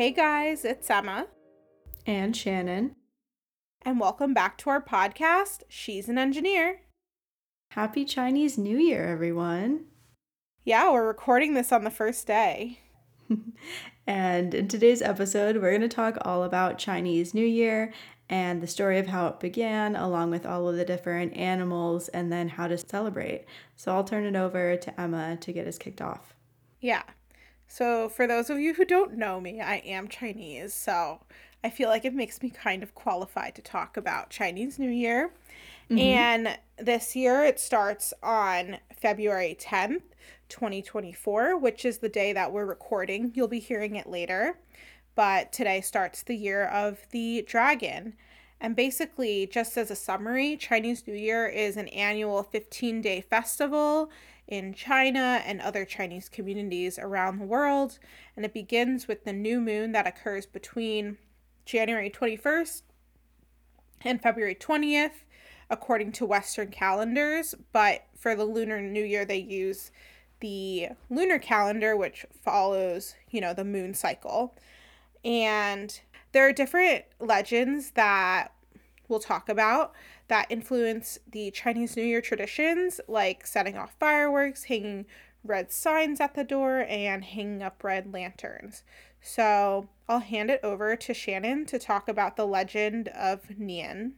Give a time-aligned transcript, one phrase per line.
[0.00, 1.26] Hey guys, it's Emma.
[2.06, 2.96] And Shannon.
[3.82, 6.80] And welcome back to our podcast, She's an Engineer.
[7.72, 9.84] Happy Chinese New Year, everyone.
[10.64, 12.78] Yeah, we're recording this on the first day.
[14.06, 17.92] and in today's episode, we're going to talk all about Chinese New Year
[18.30, 22.32] and the story of how it began, along with all of the different animals and
[22.32, 23.44] then how to celebrate.
[23.76, 26.34] So I'll turn it over to Emma to get us kicked off.
[26.80, 27.02] Yeah.
[27.72, 30.74] So, for those of you who don't know me, I am Chinese.
[30.74, 31.20] So,
[31.62, 35.30] I feel like it makes me kind of qualified to talk about Chinese New Year.
[35.88, 35.98] Mm-hmm.
[35.98, 40.02] And this year it starts on February 10th,
[40.48, 43.30] 2024, which is the day that we're recording.
[43.36, 44.58] You'll be hearing it later.
[45.14, 48.14] But today starts the year of the dragon.
[48.60, 54.10] And basically, just as a summary, Chinese New Year is an annual 15 day festival
[54.50, 57.98] in China and other Chinese communities around the world.
[58.36, 61.16] And it begins with the new moon that occurs between
[61.64, 62.82] January 21st
[64.02, 65.22] and February 20th,
[65.70, 67.54] according to Western calendars.
[67.72, 69.92] But for the Lunar New Year, they use
[70.40, 74.56] the lunar calendar, which follows, you know, the moon cycle.
[75.24, 76.00] And
[76.32, 78.48] there are different legends that
[79.06, 79.92] we'll talk about
[80.30, 85.04] that influence the Chinese New Year traditions, like setting off fireworks, hanging
[85.42, 88.84] red signs at the door, and hanging up red lanterns.
[89.20, 94.12] So I'll hand it over to Shannon to talk about the legend of Nian.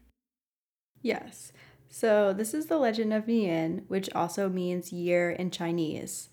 [1.01, 1.51] Yes.
[1.89, 6.29] So this is the legend of Nian, which also means year in Chinese.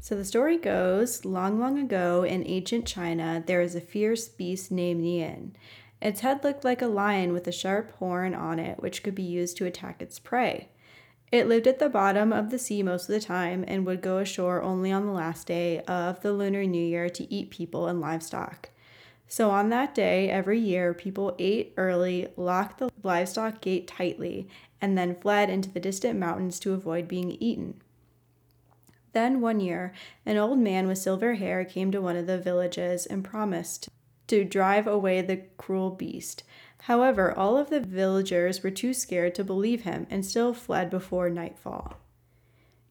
[0.00, 4.70] So the story goes long, long ago in ancient China, there was a fierce beast
[4.70, 5.52] named Nian.
[6.00, 9.22] Its head looked like a lion with a sharp horn on it, which could be
[9.22, 10.68] used to attack its prey.
[11.30, 14.18] It lived at the bottom of the sea most of the time and would go
[14.18, 18.00] ashore only on the last day of the Lunar New Year to eat people and
[18.00, 18.70] livestock.
[19.26, 24.48] So on that day, every year, people ate early, locked the livestock gate tightly,
[24.80, 27.82] and then fled into the distant mountains to avoid being eaten.
[29.12, 29.92] Then one year,
[30.24, 33.90] an old man with silver hair came to one of the villages and promised
[34.28, 36.42] to drive away the cruel beast.
[36.82, 41.28] However, all of the villagers were too scared to believe him and still fled before
[41.28, 41.96] nightfall.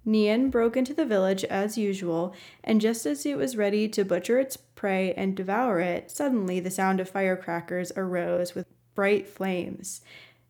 [0.05, 2.33] Nian broke into the village as usual,
[2.63, 6.71] and just as it was ready to butcher its prey and devour it, suddenly the
[6.71, 10.01] sound of firecrackers arose with bright flames.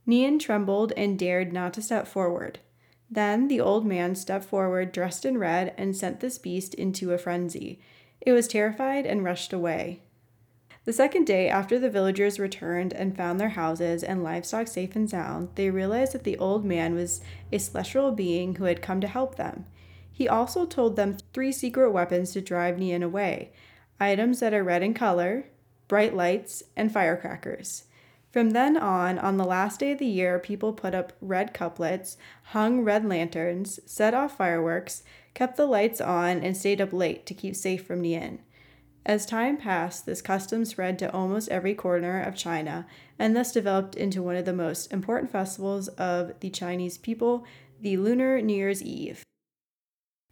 [0.07, 2.59] Nian trembled and dared not to step forward.
[3.09, 7.17] Then the old man stepped forward, dressed in red, and sent this beast into a
[7.17, 7.79] frenzy.
[8.21, 10.01] It was terrified and rushed away.
[10.87, 15.09] The second day after the villagers returned and found their houses and livestock safe and
[15.09, 17.19] sound, they realized that the old man was
[17.51, 19.65] a celestial being who had come to help them.
[20.09, 23.51] He also told them three secret weapons to drive Nian away
[23.99, 25.49] items that are red in color,
[25.89, 27.83] bright lights, and firecrackers.
[28.31, 32.15] From then on, on the last day of the year, people put up red couplets,
[32.53, 37.33] hung red lanterns, set off fireworks, kept the lights on, and stayed up late to
[37.33, 38.39] keep safe from Nian.
[39.07, 42.85] As time passed, this custom spread to almost every corner of China
[43.17, 47.45] and thus developed into one of the most important festivals of the Chinese people,
[47.79, 49.23] the Lunar New Year's Eve.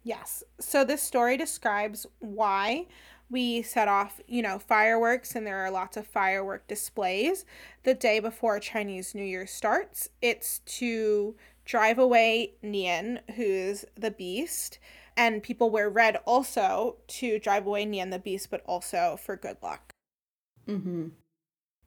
[0.02, 0.44] Yes.
[0.60, 2.86] So this story describes why
[3.30, 7.46] we set off, you know, fireworks and there are lots of firework displays
[7.84, 10.10] the day before Chinese New Year starts.
[10.20, 11.34] It's to
[11.66, 14.78] drive away Nian, who's the beast,
[15.16, 19.56] and people wear red also to drive away Nian the Beast, but also for good
[19.62, 19.92] luck.
[20.66, 21.08] Mm-hmm.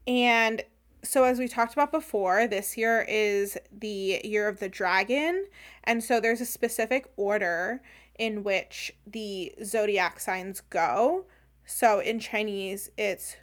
[0.08, 0.64] And
[1.02, 5.46] so, as we talked about before, this year is the year of the dragon.
[5.84, 7.82] And so, there's a specific order
[8.18, 11.26] in which the zodiac signs go.
[11.66, 13.38] So, in Chinese, it's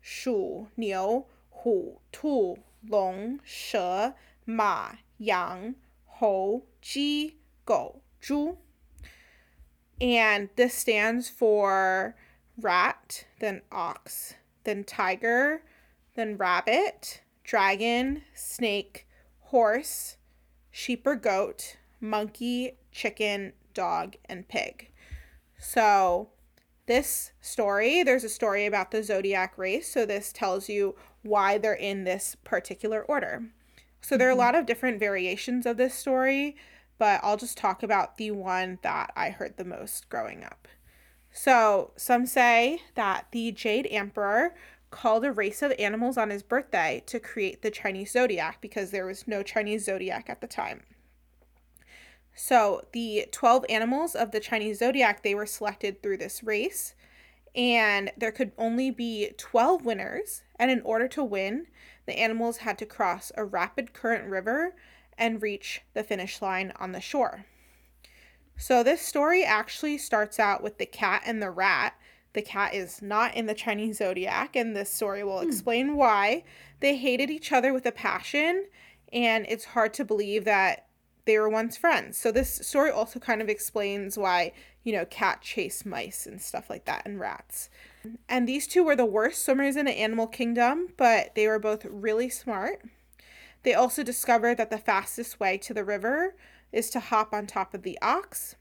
[0.00, 1.24] Shu, Niu,
[1.62, 2.56] Hu, Tu,
[2.88, 3.78] Long, She,
[4.46, 4.92] Ma,
[5.22, 5.76] Yang,
[6.18, 8.56] Hou, Ji, Gou, Zhu.
[10.00, 12.16] And this stands for
[12.60, 14.34] rat, then ox,
[14.64, 15.62] then tiger,
[16.16, 19.06] then rabbit, dragon, snake,
[19.38, 20.16] horse,
[20.72, 24.90] sheep or goat, monkey, chicken, dog, and pig.
[25.56, 26.30] So,
[26.86, 29.92] this story, there's a story about the zodiac race.
[29.92, 33.44] So, this tells you why they're in this particular order.
[34.02, 34.40] So, there are a mm-hmm.
[34.40, 36.56] lot of different variations of this story
[37.02, 40.68] but I'll just talk about the one that I heard the most growing up.
[41.32, 44.54] So, some say that the Jade Emperor
[44.92, 49.04] called a race of animals on his birthday to create the Chinese zodiac because there
[49.04, 50.82] was no Chinese zodiac at the time.
[52.36, 56.94] So, the 12 animals of the Chinese zodiac, they were selected through this race
[57.54, 60.42] and there could only be 12 winners.
[60.58, 61.66] And in order to win,
[62.06, 64.74] the animals had to cross a rapid current river
[65.18, 67.44] and reach the finish line on the shore.
[68.56, 71.94] So, this story actually starts out with the cat and the rat.
[72.32, 75.48] The cat is not in the Chinese zodiac, and this story will hmm.
[75.48, 76.44] explain why.
[76.80, 78.66] They hated each other with a passion,
[79.12, 80.86] and it's hard to believe that
[81.24, 82.18] they were once friends.
[82.18, 84.52] So, this story also kind of explains why
[84.84, 87.70] you know, cat chase mice and stuff like that and rats.
[88.28, 91.84] And these two were the worst swimmers in the animal kingdom, but they were both
[91.84, 92.82] really smart.
[93.62, 96.34] They also discovered that the fastest way to the river
[96.72, 98.56] is to hop on top of the ox.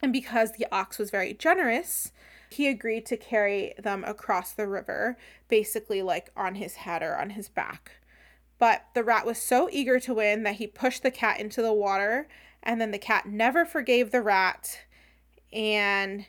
[0.00, 2.12] And because the ox was very generous,
[2.50, 5.16] he agreed to carry them across the river,
[5.48, 7.92] basically like on his head or on his back.
[8.58, 11.72] But the rat was so eager to win that he pushed the cat into the
[11.72, 12.28] water,
[12.62, 14.84] and then the cat never forgave the rat
[15.54, 16.26] and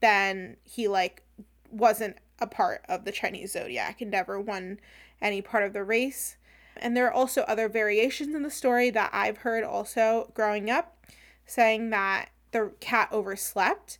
[0.00, 1.22] then he like
[1.70, 4.78] wasn't a part of the Chinese zodiac and never won
[5.20, 6.36] any part of the race.
[6.76, 11.06] And there are also other variations in the story that I've heard also growing up
[11.46, 13.98] saying that the cat overslept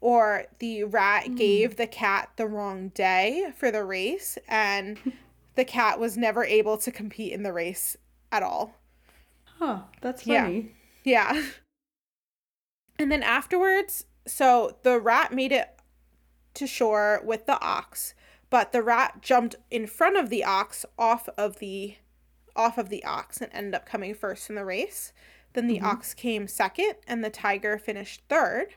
[0.00, 1.36] or the rat mm.
[1.36, 5.12] gave the cat the wrong day for the race and
[5.54, 7.96] the cat was never able to compete in the race
[8.30, 8.76] at all.
[9.58, 10.72] Huh, that's funny.
[11.04, 11.32] Yeah.
[11.34, 11.42] Yeah.
[12.98, 15.68] And then afterwards, so the rat made it
[16.54, 18.14] to shore with the ox,
[18.50, 21.96] but the rat jumped in front of the ox off of the
[22.54, 25.12] off of the ox and ended up coming first in the race.
[25.52, 25.86] Then the mm-hmm.
[25.86, 28.74] ox came second and the tiger finished third.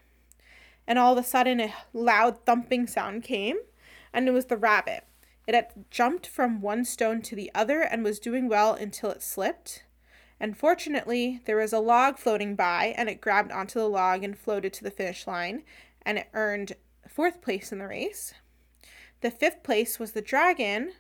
[0.86, 3.58] And all of a sudden a loud thumping sound came
[4.14, 5.06] and it was the rabbit.
[5.48, 9.24] It had jumped from one stone to the other and was doing well until it
[9.24, 9.84] slipped
[10.40, 14.38] and fortunately, there was a log floating by, and it grabbed onto the log and
[14.38, 15.64] floated to the finish line,
[16.04, 16.74] and it earned
[17.08, 18.34] fourth place in the race.
[19.22, 20.94] The fifth place was the dragon,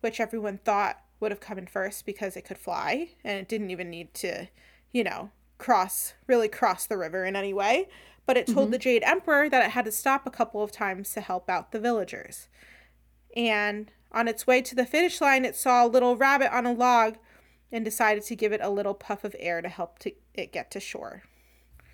[0.00, 3.70] which everyone thought would have come in first because it could fly, and it didn't
[3.70, 4.48] even need to,
[4.92, 7.88] you know, cross, really cross the river in any way.
[8.26, 8.72] But it told mm-hmm.
[8.72, 11.72] the Jade Emperor that it had to stop a couple of times to help out
[11.72, 12.48] the villagers.
[13.36, 16.72] And on its way to the finish line, it saw a little rabbit on a
[16.72, 17.16] log
[17.72, 20.70] and decided to give it a little puff of air to help to it get
[20.72, 21.22] to shore.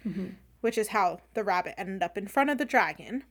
[0.06, 0.28] Mm-hmm.
[0.60, 3.24] Which is how the rabbit ended up in front of the dragon.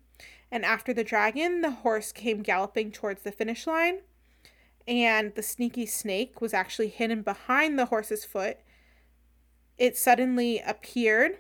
[0.52, 4.00] And after the dragon, the horse came galloping towards the finish line.
[4.88, 8.58] And the sneaky snake was actually hidden behind the horse's foot.
[9.78, 11.38] It suddenly appeared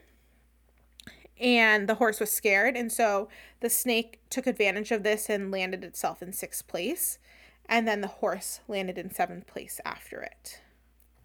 [1.39, 2.75] and the horse was scared.
[2.75, 3.29] And so
[3.61, 7.17] the snake took advantage of this and landed itself in sixth place.
[7.65, 10.61] And then the horse landed in seventh place after it.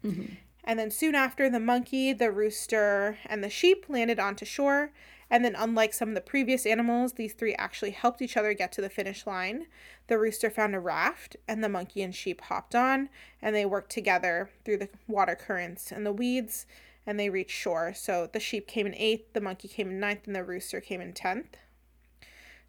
[0.05, 0.33] Mm-hmm.
[0.63, 4.91] And then soon after, the monkey, the rooster, and the sheep landed onto shore.
[5.29, 8.71] And then, unlike some of the previous animals, these three actually helped each other get
[8.73, 9.67] to the finish line.
[10.07, 13.09] The rooster found a raft, and the monkey and sheep hopped on,
[13.41, 16.65] and they worked together through the water currents and the weeds,
[17.07, 17.93] and they reached shore.
[17.95, 21.01] So the sheep came in eighth, the monkey came in ninth, and the rooster came
[21.01, 21.57] in tenth.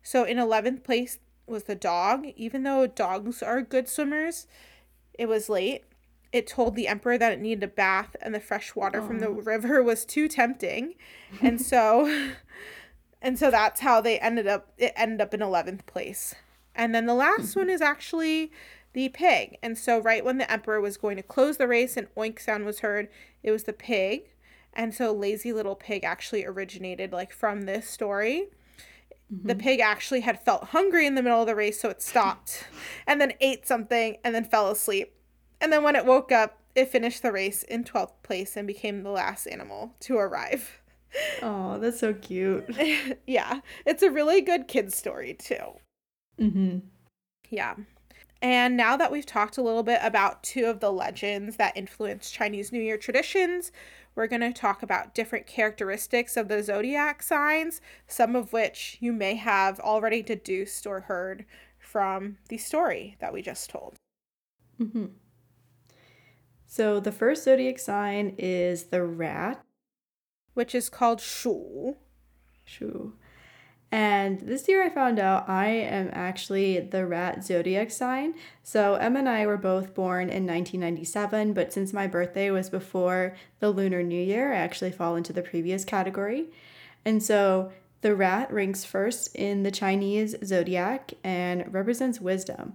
[0.03, 2.27] So in 11th place was the dog.
[2.37, 4.47] Even though dogs are good swimmers,
[5.19, 5.85] it was late
[6.33, 9.30] it told the emperor that it needed a bath and the fresh water from the
[9.30, 10.95] river was too tempting.
[11.40, 12.06] And so
[13.23, 16.35] and so that's how they ended up it ended up in 11th place.
[16.75, 18.52] And then the last one is actually
[18.92, 19.59] the pig.
[19.62, 22.64] And so right when the emperor was going to close the race and oink sound
[22.64, 23.09] was heard,
[23.42, 24.30] it was the pig.
[24.73, 28.49] And so lazy little pig actually originated like from this story.
[29.33, 29.49] Mm-hmm.
[29.49, 32.68] The pig actually had felt hungry in the middle of the race, so it stopped
[33.06, 35.15] and then ate something and then fell asleep.
[35.60, 39.02] And then when it woke up, it finished the race in 12th place and became
[39.02, 40.82] the last animal to arrive.
[41.42, 42.68] Oh, that's so cute.
[43.26, 45.78] yeah, it's a really good kid story, too.
[46.38, 46.78] Mm-hmm.
[47.48, 47.75] Yeah.
[48.42, 52.30] And now that we've talked a little bit about two of the legends that influence
[52.30, 53.72] Chinese New Year traditions,
[54.14, 59.12] we're going to talk about different characteristics of the zodiac signs, some of which you
[59.12, 61.46] may have already deduced or heard
[61.78, 63.94] from the story that we just told.
[64.80, 65.06] Mm-hmm.
[66.76, 69.64] So the first zodiac sign is the rat,
[70.52, 71.97] which is called Shu.
[72.66, 73.14] Shu.
[73.90, 78.35] And this year I found out I am actually the rat zodiac sign.
[78.62, 83.35] So Emma and I were both born in 1997, but since my birthday was before
[83.59, 86.49] the Lunar New Year, I actually fall into the previous category.
[87.06, 92.75] And so the rat ranks first in the Chinese zodiac and represents wisdom.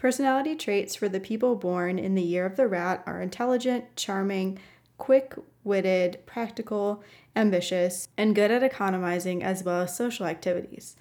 [0.00, 4.58] Personality traits for the people born in the year of the rat are intelligent, charming,
[4.96, 7.04] quick witted, practical,
[7.36, 10.96] ambitious, and good at economizing as well as social activities.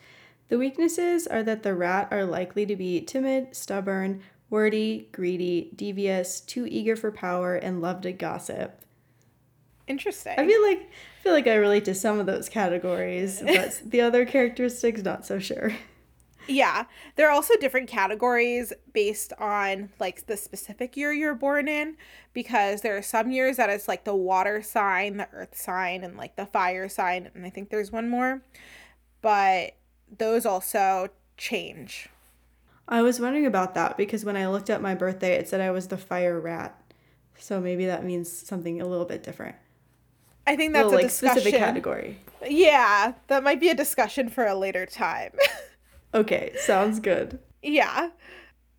[0.50, 6.42] The weaknesses are that the rat are likely to be timid, stubborn, wordy, greedy, devious,
[6.42, 8.82] too eager for power, and love to gossip.
[9.88, 10.34] Interesting.
[10.38, 14.02] I feel like I feel like I relate to some of those categories, but the
[14.02, 15.72] other characteristics not so sure.
[16.50, 21.96] Yeah, there are also different categories based on like the specific year you're born in
[22.34, 26.18] because there are some years that it's like the water sign, the earth sign and
[26.18, 28.42] like the fire sign and I think there's one more.
[29.22, 29.76] But
[30.18, 32.10] those also change.
[32.88, 35.70] I was wondering about that because when I looked at my birthday it said I
[35.70, 36.76] was the fire rat.
[37.38, 39.56] So maybe that means something a little bit different.
[40.48, 42.18] I think that's little, a like, specific category.
[42.48, 45.34] Yeah, that might be a discussion for a later time.
[46.14, 47.40] Okay, sounds good.
[47.62, 48.10] Yeah.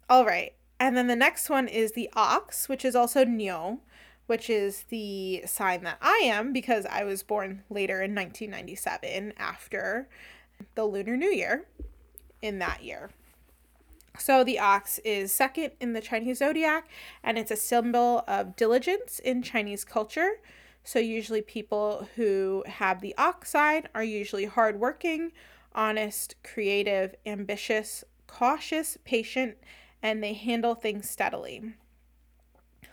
[0.08, 0.54] All right.
[0.78, 3.80] And then the next one is the ox, which is also Niu,
[4.26, 10.08] which is the sign that I am because I was born later in 1997 after
[10.74, 11.66] the Lunar New Year
[12.40, 13.10] in that year.
[14.18, 16.88] So the ox is second in the Chinese zodiac
[17.22, 20.40] and it's a symbol of diligence in Chinese culture.
[20.82, 25.32] So usually people who have the ox sign are usually hardworking,
[25.74, 29.56] honest, creative, ambitious, cautious, patient,
[30.02, 31.74] and they handle things steadily.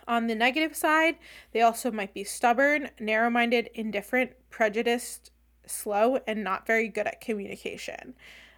[0.08, 1.18] On the negative side,
[1.52, 5.32] they also might be stubborn, narrow minded, indifferent, prejudiced,
[5.66, 8.14] slow, and not very good at communication.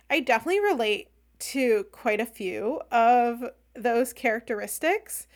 [0.09, 1.09] I definitely relate
[1.39, 5.27] to quite a few of those characteristics.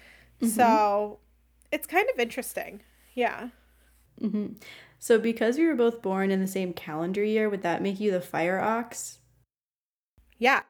[0.41, 0.47] Mm-hmm.
[0.49, 1.19] So
[1.71, 2.81] it's kind of interesting.
[3.15, 3.49] Yeah.
[4.21, 4.53] Mm-hmm.
[5.03, 8.09] So, because we were both born in the same calendar year, would that make you
[8.09, 9.19] the fire ox?
[10.37, 10.61] Yeah.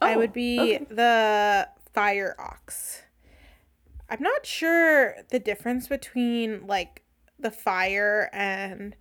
[0.00, 0.86] Oh, I would be okay.
[0.88, 3.02] the fire ox.
[4.08, 7.02] I'm not sure the difference between like
[7.36, 8.94] the fire and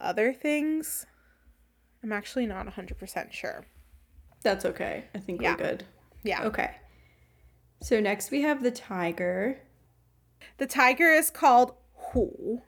[0.00, 1.04] other things.
[2.04, 3.66] I'm actually not 100% sure.
[4.44, 5.06] That's okay.
[5.12, 5.56] I think yeah.
[5.56, 5.84] we're good.
[6.22, 6.44] Yeah.
[6.44, 6.76] Okay.
[7.82, 9.58] So next we have the tiger.
[10.58, 11.74] The tiger is called
[12.12, 12.62] Hu.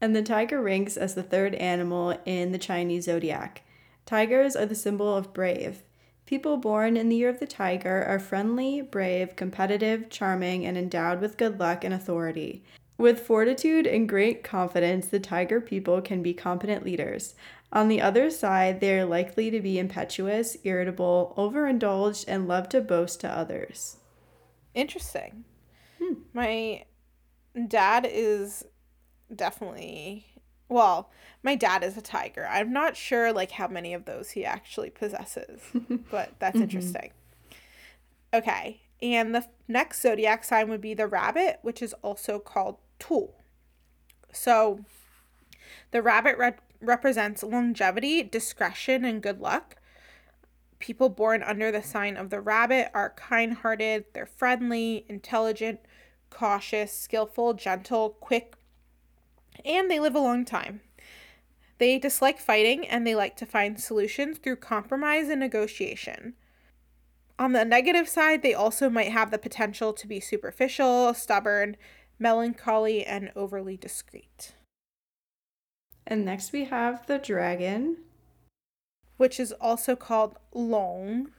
[0.00, 3.62] And the tiger ranks as the third animal in the Chinese zodiac.
[4.06, 5.82] Tigers are the symbol of brave.
[6.24, 11.20] People born in the year of the tiger are friendly, brave, competitive, charming, and endowed
[11.20, 12.62] with good luck and authority.
[12.98, 17.34] With fortitude and great confidence, the tiger people can be competent leaders.
[17.72, 22.80] On the other side, they are likely to be impetuous, irritable, overindulged, and love to
[22.80, 23.98] boast to others.
[24.74, 25.44] Interesting.
[26.02, 26.14] Hmm.
[26.32, 26.84] My
[27.68, 28.64] dad is
[29.34, 30.26] definitely
[30.68, 31.10] well,
[31.42, 32.46] my dad is a tiger.
[32.46, 35.60] I'm not sure like how many of those he actually possesses,
[36.10, 36.64] but that's mm-hmm.
[36.64, 37.12] interesting.
[38.34, 38.82] Okay.
[39.00, 43.28] And the next zodiac sign would be the rabbit, which is also called Tu.
[44.32, 44.80] So
[45.90, 49.76] the rabbit re- represents longevity, discretion, and good luck.
[50.80, 55.80] People born under the sign of the rabbit are kind hearted, they're friendly, intelligent,
[56.30, 58.54] cautious, skillful, gentle, quick,
[59.64, 60.80] and they live a long time.
[61.78, 66.34] They dislike fighting and they like to find solutions through compromise and negotiation.
[67.38, 71.76] On the negative side, they also might have the potential to be superficial, stubborn,
[72.18, 74.54] melancholy, and overly discreet.
[76.04, 77.98] And next we have the dragon,
[79.18, 81.30] which is also called Long.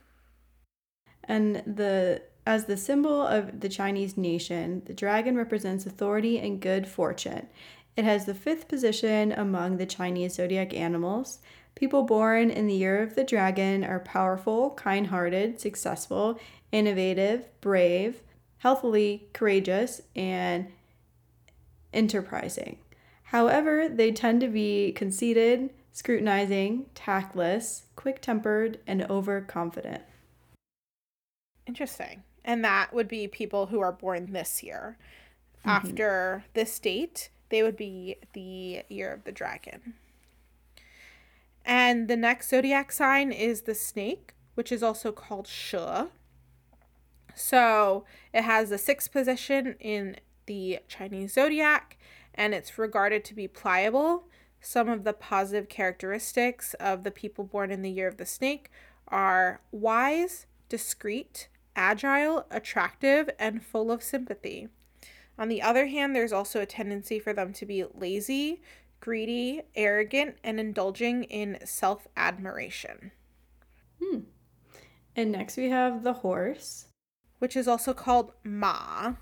[1.24, 6.88] And the as the symbol of the Chinese nation, the dragon represents authority and good
[6.88, 7.48] fortune.
[8.00, 11.40] It has the fifth position among the Chinese zodiac animals.
[11.76, 16.40] People born in the year of the dragon are powerful, kind hearted, successful,
[16.72, 18.22] innovative, brave,
[18.60, 20.72] healthily courageous, and
[21.92, 22.78] enterprising.
[23.24, 30.04] However, they tend to be conceited, scrutinizing, tactless, quick tempered, and overconfident.
[31.68, 32.24] Interesting.
[32.46, 34.98] And that would be people who are born this year.
[35.66, 35.70] Mm-hmm.
[35.70, 39.96] After this date, they would be the year of the dragon.
[41.66, 46.08] And the next zodiac sign is the snake, which is also called Shi.
[47.36, 51.98] So it has the sixth position in the Chinese zodiac,
[52.34, 54.26] and it's regarded to be pliable.
[54.62, 58.72] Some of the positive characteristics of the people born in the year of the snake
[59.08, 64.68] are wise, discreet, agile, attractive, and full of sympathy.
[65.40, 68.62] On the other hand, there's also a tendency for them to be lazy,
[69.00, 73.12] greedy, arrogant, and indulging in self admiration.
[74.04, 74.20] Hmm.
[75.16, 76.88] And next we have the horse,
[77.40, 79.14] which is also called Ma.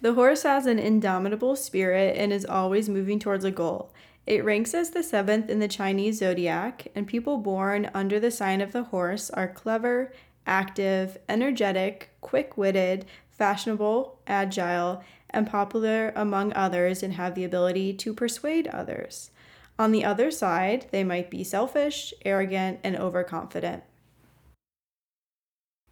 [0.00, 3.92] The horse has an indomitable spirit and is always moving towards a goal.
[4.26, 8.60] It ranks as the seventh in the Chinese zodiac, and people born under the sign
[8.60, 10.12] of the horse are clever,
[10.44, 18.14] active, energetic, quick witted, fashionable, agile, and popular among others and have the ability to
[18.14, 19.30] persuade others.
[19.78, 23.82] On the other side, they might be selfish, arrogant, and overconfident.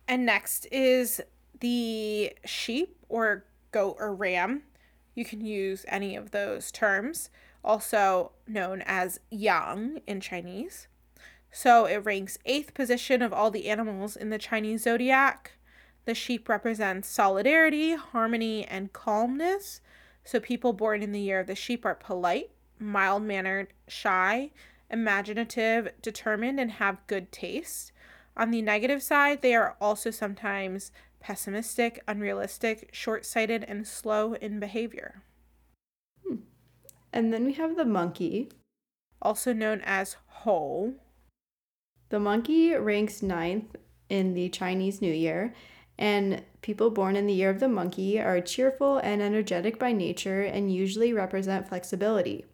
[0.07, 1.21] And next is
[1.61, 4.63] the sheep or goat or ram.
[5.15, 7.31] You can use any of those terms,
[7.65, 10.89] also known as yang in Chinese.
[11.53, 15.53] So it ranks eighth position of all the animals in the Chinese zodiac.
[16.11, 19.81] The sheep represents solidarity, harmony, and calmness.
[20.25, 22.51] So people born in the year of the sheep are polite,
[22.81, 24.51] mild mannered, shy,
[24.91, 27.93] imaginative, determined, and have good taste.
[28.37, 30.91] On the negative side, they are also sometimes
[31.21, 35.23] pessimistic, unrealistic, short sighted, and slow in behavior.
[36.27, 36.39] Hmm.
[37.13, 38.51] And then we have the monkey,
[39.23, 40.95] also known as Hou.
[42.09, 43.77] The monkey ranks ninth
[44.09, 45.55] in the Chinese New Year,
[46.01, 50.43] and people born in the year of the monkey are cheerful and energetic by nature
[50.43, 52.47] and usually represent flexibility.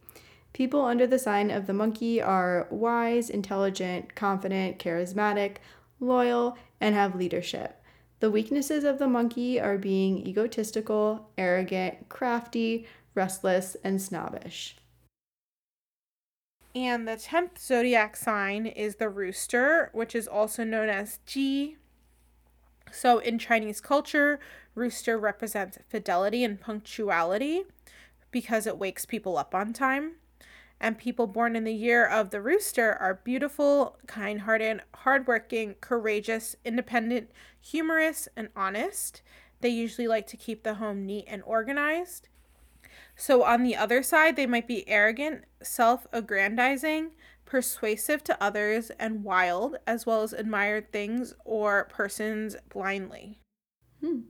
[0.52, 5.58] People under the sign of the monkey are wise, intelligent, confident, charismatic,
[6.00, 7.80] loyal, and have leadership.
[8.18, 14.76] The weaknesses of the monkey are being egotistical, arrogant, crafty, restless, and snobbish.
[16.74, 21.76] And the 10th zodiac sign is the rooster, which is also known as Ji.
[22.90, 24.38] So in Chinese culture,
[24.74, 27.62] rooster represents fidelity and punctuality
[28.30, 30.12] because it wakes people up on time
[30.80, 36.54] and people born in the year of the rooster are beautiful, kind hearted, hardworking, courageous,
[36.64, 39.22] independent, humorous, and honest.
[39.60, 42.28] They usually like to keep the home neat and organized.
[43.14, 47.12] So, on the other side, they might be arrogant, self aggrandizing,
[47.46, 53.38] persuasive to others, and wild, as well as admired things or persons blindly.
[54.00, 54.20] Hmm.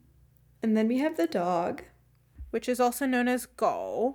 [0.63, 1.83] And then we have the dog,
[2.51, 4.15] which is also known as Gou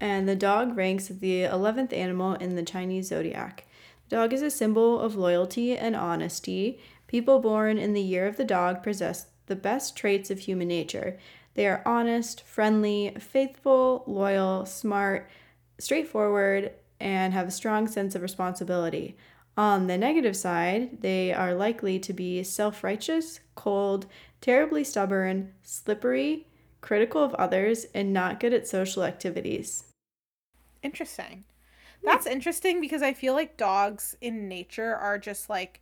[0.00, 3.66] and the dog ranks as the 11th animal in the Chinese zodiac.
[4.08, 6.80] The dog is a symbol of loyalty and honesty.
[7.06, 11.18] People born in the year of the dog possess the best traits of human nature.
[11.54, 15.28] They are honest, friendly, faithful, loyal, smart,
[15.78, 19.16] straightforward, and have a strong sense of responsibility.
[19.56, 24.06] On the negative side, they are likely to be self righteous, cold,
[24.40, 26.46] terribly stubborn, slippery,
[26.80, 29.84] critical of others, and not good at social activities.
[30.82, 31.44] Interesting.
[32.04, 35.80] That's interesting because I feel like dogs in nature are just like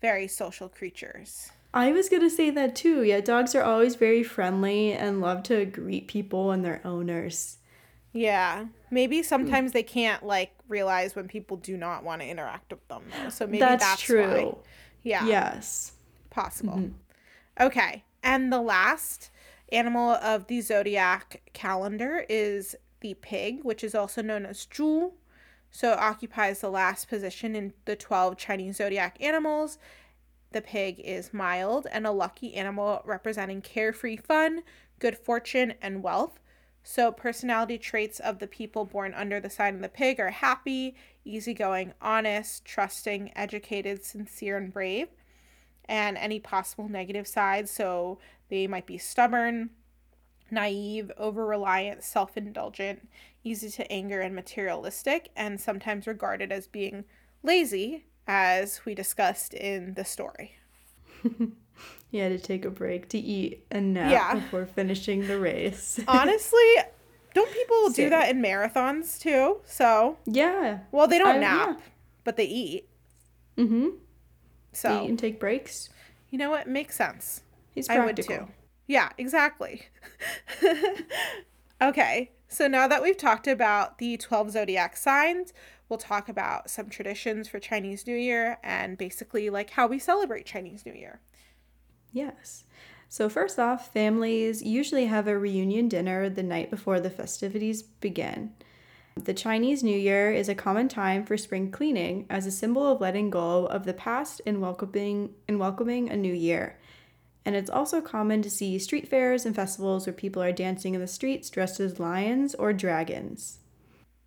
[0.00, 1.50] very social creatures.
[1.74, 3.02] I was going to say that too.
[3.02, 7.58] Yeah, dogs are always very friendly and love to greet people and their owners.
[8.12, 8.66] Yeah.
[8.90, 13.02] Maybe sometimes they can't like realize when people do not want to interact with them
[13.10, 13.30] though.
[13.30, 14.26] So maybe that's, that's true.
[14.26, 14.54] Why.
[15.02, 15.26] Yeah.
[15.26, 15.92] Yes.
[16.30, 16.74] Possible.
[16.74, 17.64] Mm-hmm.
[17.66, 18.04] Okay.
[18.22, 19.30] And the last
[19.72, 25.12] animal of the zodiac calendar is the pig, which is also known as zhu.
[25.70, 29.78] So it occupies the last position in the 12 Chinese zodiac animals.
[30.52, 34.62] The pig is mild and a lucky animal representing carefree fun,
[34.98, 36.40] good fortune, and wealth.
[36.82, 40.94] So, personality traits of the people born under the sign of the pig are happy,
[41.24, 45.08] easygoing, honest, trusting, educated, sincere, and brave.
[45.84, 49.70] And any possible negative sides, so they might be stubborn,
[50.50, 53.08] naive, over reliant, self indulgent,
[53.44, 57.04] easy to anger, and materialistic, and sometimes regarded as being
[57.42, 60.57] lazy, as we discussed in the story.
[62.10, 64.34] you had to take a break to eat and nap yeah.
[64.34, 66.00] before finishing the race.
[66.08, 66.74] Honestly,
[67.34, 69.60] don't people do that in marathons too?
[69.64, 70.80] So yeah.
[70.90, 71.84] Well, they don't I, nap, yeah.
[72.24, 72.88] but they eat.
[73.56, 73.88] Mm-hmm.
[74.72, 75.90] So eat and take breaks.
[76.30, 76.68] You know what?
[76.68, 77.42] Makes sense.
[77.74, 78.34] He's practical.
[78.34, 78.52] I would too.
[78.86, 79.82] Yeah, exactly.
[81.82, 85.52] okay, so now that we've talked about the 12 zodiac signs,
[85.88, 90.46] we'll talk about some traditions for Chinese New Year and basically like how we celebrate
[90.46, 91.20] Chinese New Year.
[92.12, 92.64] Yes.
[93.08, 98.52] So, first off, families usually have a reunion dinner the night before the festivities begin.
[99.16, 103.00] The Chinese New Year is a common time for spring cleaning as a symbol of
[103.00, 106.78] letting go of the past and welcoming and welcoming a new year
[107.48, 111.00] and it's also common to see street fairs and festivals where people are dancing in
[111.00, 113.60] the streets dressed as lions or dragons.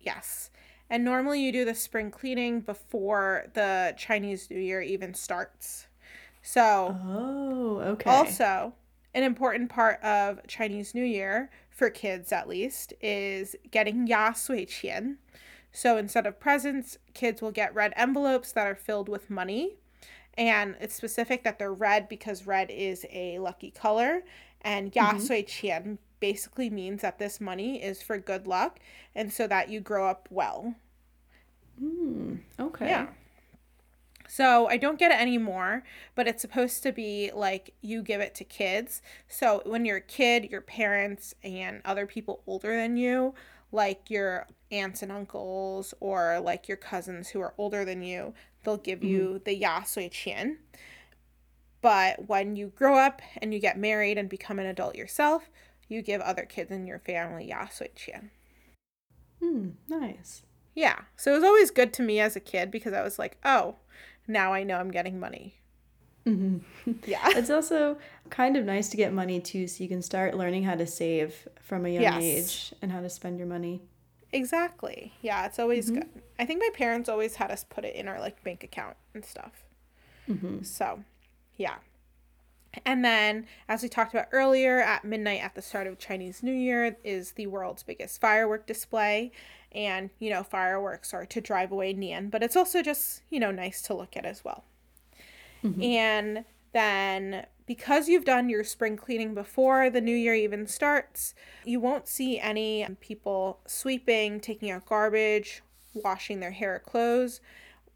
[0.00, 0.50] Yes.
[0.92, 5.86] And normally you do the spring cleaning before the Chinese New Year even starts.
[6.42, 8.10] So, oh, okay.
[8.10, 8.74] Also,
[9.14, 14.66] an important part of Chinese New Year for kids at least is getting Ya Sui
[14.66, 15.16] Qian.
[15.72, 19.78] So instead of presents, kids will get red envelopes that are filled with money.
[20.36, 24.24] And it's specific that they're red because red is a lucky color.
[24.60, 25.66] And Yasui mm-hmm.
[25.66, 28.78] Qian basically means that this money is for good luck
[29.12, 30.76] and so that you grow up well.
[31.80, 32.36] Hmm.
[32.60, 32.86] Okay.
[32.86, 33.08] Yeah.
[34.28, 35.82] So I don't get it anymore,
[36.14, 39.02] but it's supposed to be like you give it to kids.
[39.26, 43.34] So when you're a kid, your parents and other people older than you,
[43.72, 48.32] like your aunts and uncles or like your cousins who are older than you,
[48.62, 50.58] they'll give you the Yasui Qian.
[51.80, 55.50] But when you grow up and you get married and become an adult yourself,
[55.92, 58.30] you give other kids in your family Yasui Qian.
[59.40, 59.70] Hmm.
[59.88, 60.42] Nice.
[60.74, 61.00] Yeah.
[61.16, 63.76] So it was always good to me as a kid because I was like, oh,
[64.26, 65.56] now I know I'm getting money.
[66.24, 66.58] hmm
[67.06, 67.20] Yeah.
[67.30, 67.98] It's also
[68.30, 71.48] kind of nice to get money too, so you can start learning how to save
[71.60, 72.22] from a young Yes.
[72.22, 73.82] age and how to spend your money.
[74.32, 75.12] Exactly.
[75.20, 76.08] Yeah, it's always good.
[76.38, 79.22] I think my parents always had us put it in our like bank account and
[79.24, 79.64] stuff.
[80.26, 80.62] Mm-hmm.
[80.62, 81.04] So,
[81.56, 81.74] yeah.
[82.86, 86.52] And then, as we talked about earlier, at midnight at the start of Chinese New
[86.52, 89.30] Year is the world's biggest firework display.
[89.72, 93.50] And, you know, fireworks are to drive away Nian, but it's also just, you know,
[93.50, 94.64] nice to look at as well.
[95.64, 95.82] Mm-hmm.
[95.82, 101.78] And then, because you've done your spring cleaning before the new year even starts, you
[101.80, 105.62] won't see any people sweeping, taking out garbage,
[105.94, 107.40] washing their hair or clothes,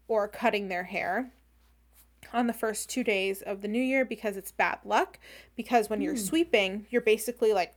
[0.07, 1.31] or cutting their hair
[2.33, 5.19] on the first two days of the new year because it's bad luck.
[5.55, 6.19] Because when you're hmm.
[6.19, 7.75] sweeping, you're basically like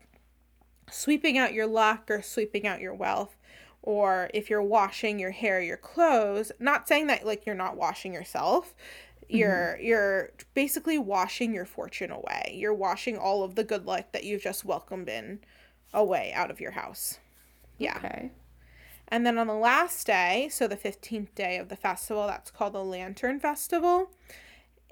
[0.90, 3.36] sweeping out your luck or sweeping out your wealth.
[3.82, 8.12] Or if you're washing your hair, your clothes, not saying that like you're not washing
[8.12, 8.74] yourself,
[9.28, 9.86] you're mm-hmm.
[9.86, 12.54] you're basically washing your fortune away.
[12.54, 15.40] You're washing all of the good luck that you've just welcomed in
[15.94, 17.18] away out of your house.
[17.78, 17.96] Yeah.
[17.96, 18.30] Okay.
[19.11, 22.75] And then on the last day, so the 15th day of the festival, that's called
[22.75, 24.11] the Lantern Festival.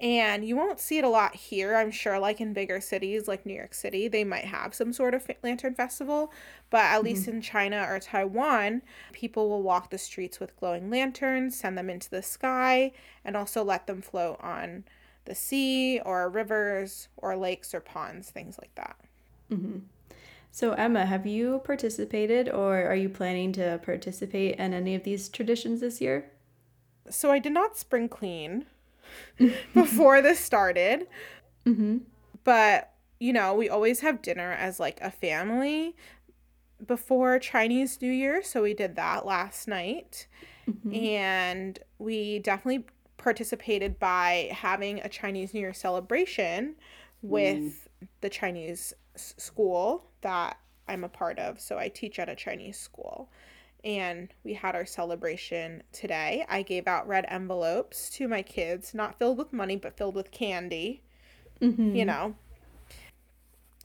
[0.01, 1.75] And you won't see it a lot here.
[1.75, 5.13] I'm sure, like in bigger cities like New York City, they might have some sort
[5.13, 6.31] of lantern festival.
[6.69, 7.37] But at least mm-hmm.
[7.37, 12.09] in China or Taiwan, people will walk the streets with glowing lanterns, send them into
[12.09, 12.93] the sky,
[13.25, 14.85] and also let them float on
[15.25, 18.95] the sea or rivers or lakes or ponds, things like that.
[19.51, 19.79] Mm-hmm.
[20.51, 25.29] So, Emma, have you participated or are you planning to participate in any of these
[25.29, 26.31] traditions this year?
[27.09, 28.65] So I did not spring clean
[29.73, 31.07] before this started.
[31.65, 31.97] Mm-hmm.
[32.43, 35.93] but you know we always have dinner as like a family
[36.87, 40.25] before chinese new year so we did that last night
[40.93, 42.85] and we definitely
[43.17, 46.75] participated by having a chinese new year celebration
[47.21, 47.89] with
[48.21, 52.77] the chinese s- school that i'm a part of so i teach at a chinese
[52.77, 53.29] school
[53.83, 59.17] and we had our celebration today i gave out red envelopes to my kids not
[59.17, 61.01] filled with money but filled with candy
[61.61, 61.95] Mm-hmm.
[61.95, 62.35] you know.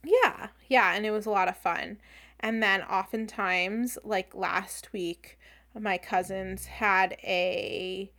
[0.04, 1.98] Yeah, yeah, and it was a lot of fun.
[2.40, 5.38] And then oftentimes, like last week,
[5.78, 8.12] my cousins had a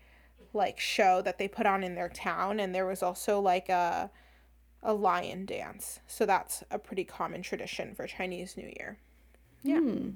[0.53, 4.09] like show that they put on in their town and there was also like a
[4.85, 5.99] a lion dance.
[6.07, 8.99] So that's a pretty common tradition for Chinese New Year.
[9.63, 9.79] Yeah.
[9.79, 10.09] Hmm.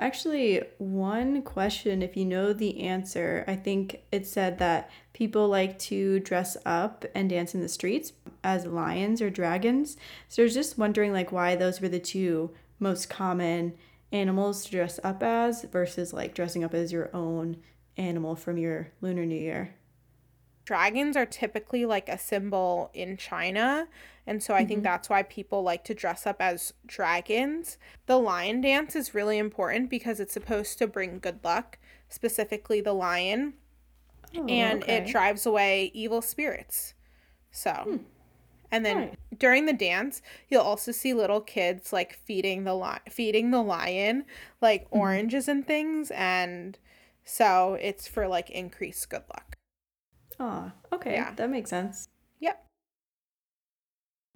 [0.00, 5.76] Actually, one question, if you know the answer, I think it said that people like
[5.80, 8.12] to dress up and dance in the streets
[8.44, 9.96] as lions or dragons.
[10.28, 13.74] So I was just wondering like why those were the two most common
[14.12, 17.56] animals to dress up as versus like dressing up as your own
[17.96, 19.74] animal from your Lunar New Year.
[20.68, 23.88] Dragons are typically like a symbol in China.
[24.26, 24.82] And so I think mm-hmm.
[24.82, 27.78] that's why people like to dress up as dragons.
[28.04, 31.78] The lion dance is really important because it's supposed to bring good luck,
[32.10, 33.54] specifically the lion,
[34.36, 36.92] Oh, and it drives away evil spirits.
[37.50, 37.96] So, hmm.
[38.70, 39.16] and then Nice.
[39.38, 44.26] during the dance, you'll also see little kids like feeding the li- feeding the lion
[44.60, 44.98] like mm-hmm.
[44.98, 46.78] oranges and things and
[47.24, 49.57] so it's for like increased good luck.
[50.40, 51.32] Aw, okay, Yeah.
[51.34, 52.08] that makes sense.
[52.40, 52.64] Yep.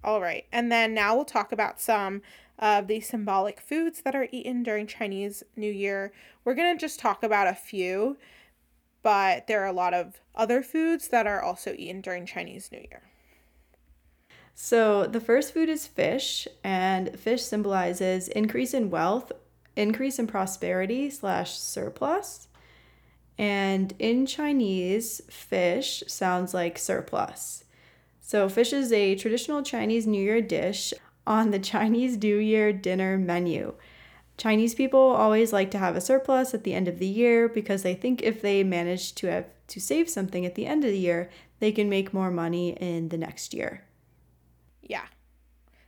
[0.03, 0.45] All right.
[0.51, 2.21] And then now we'll talk about some
[2.59, 6.11] of the symbolic foods that are eaten during Chinese New Year.
[6.43, 8.17] We're going to just talk about a few,
[9.01, 12.79] but there are a lot of other foods that are also eaten during Chinese New
[12.79, 13.03] Year.
[14.55, 19.31] So the first food is fish, and fish symbolizes increase in wealth,
[19.75, 22.47] increase in prosperity slash surplus.
[23.37, 27.63] And in Chinese, fish sounds like surplus.
[28.21, 30.93] So fish is a traditional Chinese New Year dish
[31.25, 33.73] on the Chinese New Year dinner menu.
[34.37, 37.83] Chinese people always like to have a surplus at the end of the year because
[37.83, 40.97] they think if they manage to have to save something at the end of the
[40.97, 43.83] year, they can make more money in the next year.
[44.81, 45.05] Yeah.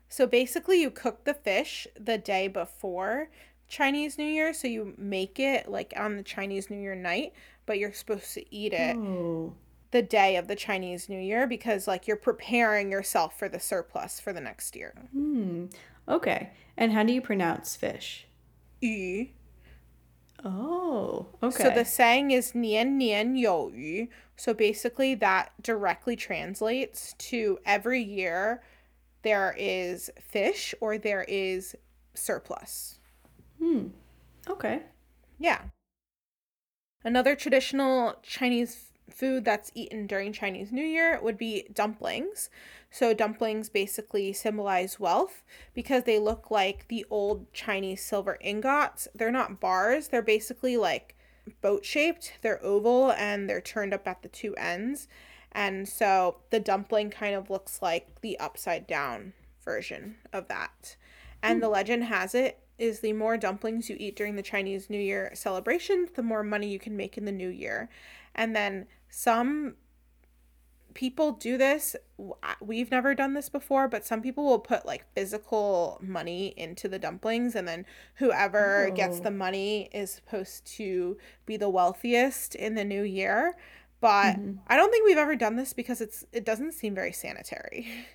[0.10, 3.29] So basically, you cook the fish the day before
[3.67, 4.54] Chinese New Year.
[4.54, 7.34] So you make it like on the Chinese New Year night,
[7.65, 9.54] but you're supposed to eat it Oh.
[9.91, 14.19] the day of the Chinese New Year because like you're preparing yourself for the surplus
[14.19, 14.93] for the next year.
[15.12, 15.65] Hmm.
[16.08, 16.51] Okay.
[16.78, 18.28] And how do you pronounce fish?
[18.82, 19.28] Yu.
[20.43, 21.28] Oh.
[21.41, 21.63] Okay.
[21.63, 24.08] So the saying is nian nian you yu.
[24.36, 28.62] So basically that directly translates to every year
[29.23, 31.75] there is fish or there is
[32.13, 32.94] surplus.
[33.59, 33.87] Hmm.
[34.47, 34.81] Okay.
[35.39, 35.61] Yeah.
[37.03, 42.49] Another traditional Chinese food that's eaten during Chinese New Year would be dumplings.
[42.89, 49.07] So, dumplings basically symbolize wealth because they look like the old Chinese silver ingots.
[49.13, 51.15] They're not bars, they're basically like
[51.61, 52.33] boat shaped.
[52.41, 55.07] They're oval and they're turned up at the two ends.
[55.51, 60.97] And so the dumpling kind of looks like the upside down version of that.
[61.41, 64.99] And the legend has it is the more dumplings you eat during the Chinese New
[64.99, 67.89] Year celebration, the more money you can make in the new year.
[68.33, 69.75] And then some
[70.95, 71.95] people do this.
[72.59, 76.97] We've never done this before, but some people will put like physical money into the
[76.97, 77.85] dumplings, and then
[78.15, 79.23] whoever gets Oh.
[79.23, 83.55] the money is supposed to be the wealthiest in the new year.
[84.01, 84.57] But mm-hmm.
[84.67, 87.88] I don't think we've ever done this because it's it doesn't seem very sanitary.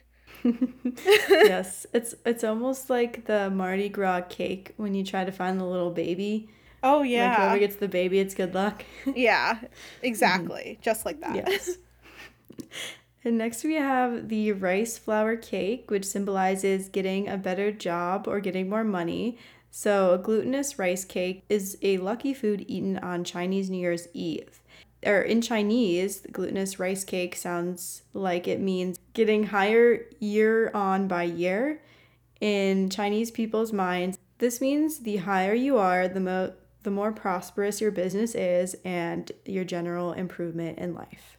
[1.43, 5.65] yes, it's it's almost like the Mardi Gras cake when you try to find the
[5.65, 6.49] little baby.
[6.83, 7.35] Oh Like yeah.
[7.35, 8.85] whoever gets the baby, it's good luck.
[9.15, 9.61] yeah,
[10.03, 10.75] exactly.
[10.75, 10.83] Mm-hmm.
[10.83, 11.35] Just like that.
[11.35, 11.79] yes.
[13.25, 18.41] And next we have the rice flour cake, which symbolizes getting a better job or
[18.41, 19.39] getting more money.
[19.71, 24.60] So, a glutinous rice cake is a lucky food eaten on Chinese New Year's Eve.
[25.05, 31.23] Or in Chinese, glutinous rice cake sounds like it means getting higher year on by
[31.23, 31.81] year.
[32.41, 37.81] In Chinese people's minds, this means the higher you are, the mo- the more prosperous
[37.81, 41.37] your business is and your general improvement in life.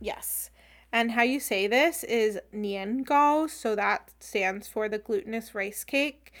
[0.00, 0.50] Yes.
[0.92, 5.84] And how you say this is nian gao, so that stands for the glutinous rice
[5.84, 6.32] cake.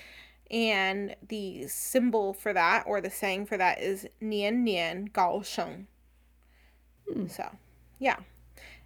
[0.50, 5.86] And the symbol for that, or the saying for that, is nian nian gao sheng.
[7.12, 7.26] Hmm.
[7.26, 7.50] So,
[7.98, 8.16] yeah.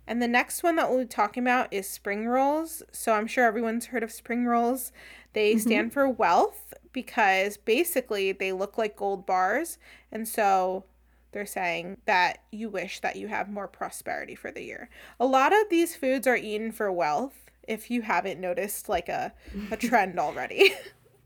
[0.07, 2.83] And the next one that we'll be talking about is spring rolls.
[2.93, 4.93] So I'm sure everyone's heard of spring rolls.
[5.33, 5.61] They mm-hmm.
[5.61, 9.79] stand for wealth because basically they look like gold bars.
[10.11, 10.85] And so
[11.33, 14.91] they're saying that you wish that you have more prosperity for the year.
[15.19, 19.33] A lot of these foods are eaten for wealth, if you haven't noticed like a,
[19.71, 20.75] a trend already.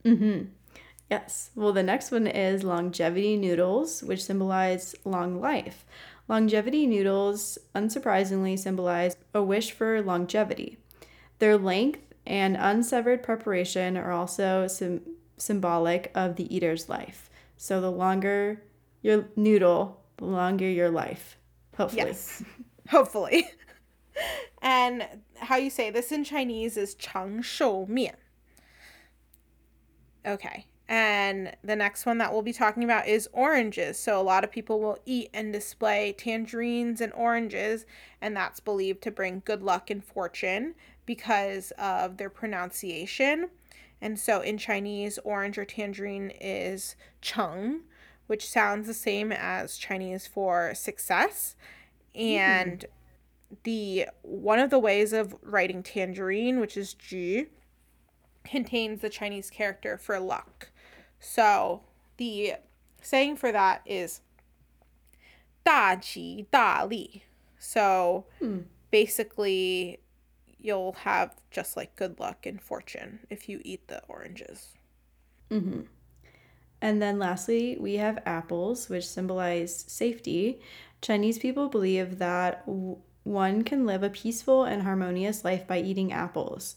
[0.04, 0.50] Mm-hmm.
[1.11, 1.50] Yes.
[1.54, 5.85] Well, the next one is longevity noodles, which symbolize long life.
[6.28, 10.78] Longevity noodles, unsurprisingly, symbolize a wish for longevity.
[11.39, 15.02] Their length and unsevered preparation are also sim-
[15.38, 17.30] symbolic of the eater's life.
[17.58, 18.62] So the longer
[19.02, 21.38] your noodle, the longer your life.
[21.78, 22.04] Hopefully.
[22.04, 22.43] yes.
[22.89, 23.50] Hopefully.
[24.62, 25.06] and
[25.38, 28.15] how you say this in Chinese is 长寿面.
[30.26, 30.65] Okay.
[30.88, 33.99] And the next one that we'll be talking about is oranges.
[33.99, 37.87] So a lot of people will eat and display tangerines and oranges,
[38.20, 43.49] and that's believed to bring good luck and fortune because of their pronunciation.
[44.01, 47.81] And so in Chinese, orange or tangerine is cheng,
[48.29, 51.57] which sounds the same as Chinese for success.
[52.14, 53.55] And hmm.
[53.64, 57.46] the one of the ways of writing tangerine, which is ju,
[58.44, 60.70] contains the Chinese character for luck.
[61.20, 61.83] So
[62.16, 62.55] the
[63.02, 64.20] saying for that is
[65.64, 67.24] "daji da li."
[67.59, 68.61] So hmm.
[68.90, 70.00] basically,
[70.59, 74.74] you'll have just like good luck and fortune if you eat the oranges.
[75.50, 75.87] Mhm.
[76.81, 80.61] And then lastly, we have apples, which symbolize safety.
[81.00, 82.64] Chinese people believe that
[83.24, 86.76] one can live a peaceful and harmonious life by eating apples.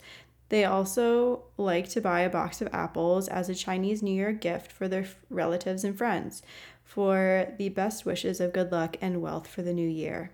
[0.49, 4.71] They also like to buy a box of apples as a Chinese New Year gift
[4.71, 6.41] for their relatives and friends
[6.83, 10.31] for the best wishes of good luck and wealth for the new year.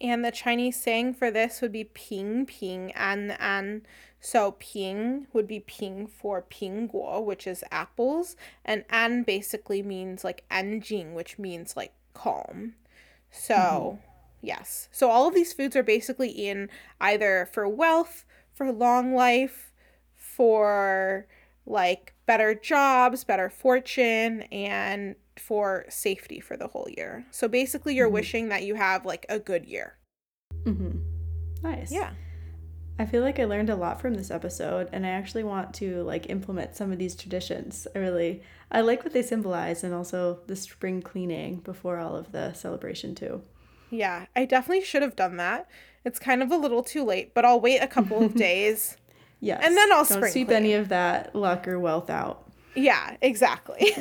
[0.00, 3.82] And the Chinese saying for this would be ping ping an an.
[4.20, 10.44] So ping would be ping for pingguo, which is apples, and an basically means like
[10.48, 12.74] anjing, which means like calm.
[13.32, 13.96] So mm-hmm.
[14.42, 14.88] yes.
[14.92, 19.72] So all of these foods are basically in either for wealth, for long life,
[20.14, 21.26] for
[21.66, 27.24] like better jobs, better fortune, and for safety for the whole year.
[27.30, 28.12] So basically, you're Mhm.
[28.12, 29.98] wishing that you have like a good year.
[30.64, 30.98] Mm-hmm.
[31.62, 31.92] Nice.
[31.92, 32.10] Yeah.
[32.98, 36.02] I feel like I learned a lot from this episode and I actually want to
[36.02, 37.86] like implement some of these traditions.
[37.96, 42.32] I really I like what they symbolize and also the spring cleaning before all of
[42.32, 43.42] the celebration too.
[43.92, 45.68] Yeah, I definitely should have done that.
[46.04, 48.96] It's kind of a little too late, but I'll wait a couple of days.
[49.40, 49.60] Yes.
[49.62, 52.50] And then I'll Don't spring sweep any of that luck or wealth out.
[52.74, 53.94] Yeah, exactly.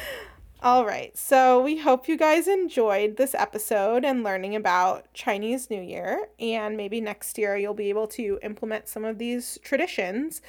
[0.62, 1.16] All right.
[1.18, 6.28] So we hope you guys enjoyed this episode and learning about Chinese New Year.
[6.38, 10.40] And maybe next year you'll be able to implement some of these traditions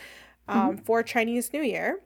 [0.48, 2.02] um, for Chinese New Year.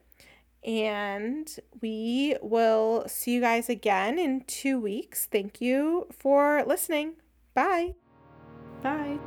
[0.66, 1.48] And
[1.80, 5.28] we will see you guys again in two weeks.
[5.28, 7.14] Thank you for listening.
[7.54, 7.94] Bye.
[8.82, 9.20] Bye.